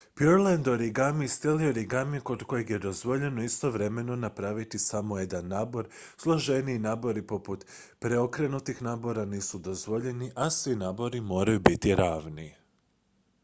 [0.19, 6.79] pureland origami stil je origamija kod kojeg je dozvoljeno istovremeno napraviti samo jedan nabor složeniji
[6.79, 7.65] nabori poput
[7.99, 12.55] preokrenutih nabora nisu dozvoljeni a svi nabori moraju biti ravni